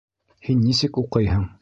[0.47, 1.49] Һин нисек уҡыйһың?